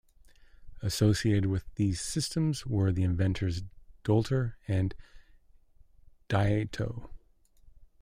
Associated 0.81 1.45
with 1.45 1.75
these 1.75 2.01
systems 2.01 2.65
were 2.65 2.91
the 2.91 3.03
inventors 3.03 3.61
Dolter 4.03 4.55
and 4.67 4.95
Diatto. 6.27 7.07